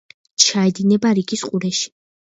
ჩაედინება 0.43 1.13
რიგის 1.21 1.47
ყურეში. 1.51 1.89